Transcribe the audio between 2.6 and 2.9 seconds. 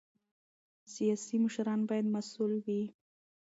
وي